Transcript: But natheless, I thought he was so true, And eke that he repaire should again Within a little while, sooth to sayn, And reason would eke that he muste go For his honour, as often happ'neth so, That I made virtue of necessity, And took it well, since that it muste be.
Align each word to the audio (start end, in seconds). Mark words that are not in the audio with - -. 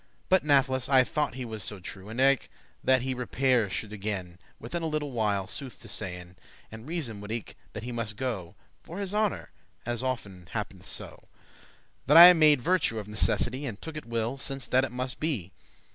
But 0.29 0.43
natheless, 0.43 0.89
I 0.89 1.03
thought 1.03 1.35
he 1.35 1.45
was 1.45 1.63
so 1.63 1.79
true, 1.79 2.09
And 2.09 2.19
eke 2.19 2.49
that 2.83 3.03
he 3.03 3.13
repaire 3.13 3.69
should 3.69 3.93
again 3.93 4.39
Within 4.59 4.81
a 4.81 4.87
little 4.87 5.11
while, 5.11 5.45
sooth 5.45 5.79
to 5.81 5.87
sayn, 5.87 6.37
And 6.71 6.87
reason 6.87 7.21
would 7.21 7.31
eke 7.31 7.55
that 7.73 7.83
he 7.83 7.91
muste 7.91 8.15
go 8.17 8.55
For 8.81 8.97
his 8.97 9.13
honour, 9.13 9.51
as 9.85 10.01
often 10.01 10.49
happ'neth 10.53 10.87
so, 10.87 11.21
That 12.07 12.17
I 12.17 12.33
made 12.33 12.61
virtue 12.61 12.97
of 12.97 13.07
necessity, 13.07 13.63
And 13.67 13.79
took 13.79 13.95
it 13.95 14.07
well, 14.07 14.37
since 14.37 14.65
that 14.69 14.83
it 14.83 14.91
muste 14.91 15.19
be. 15.19 15.51